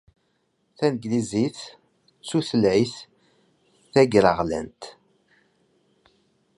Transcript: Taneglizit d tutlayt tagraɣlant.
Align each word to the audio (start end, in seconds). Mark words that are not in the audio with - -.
Taneglizit 0.77 1.59
d 1.71 1.73
tutlayt 2.27 2.95
tagraɣlant. 3.91 4.81